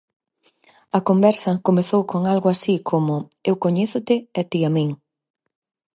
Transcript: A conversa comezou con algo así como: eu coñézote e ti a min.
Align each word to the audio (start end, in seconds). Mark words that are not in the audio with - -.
A 0.97 0.99
conversa 1.09 1.59
comezou 1.67 2.01
con 2.11 2.21
algo 2.33 2.47
así 2.55 2.75
como: 2.89 3.15
eu 3.49 3.55
coñézote 3.63 4.15
e 4.39 4.41
ti 4.51 4.59
a 4.67 4.69
min. 4.75 4.89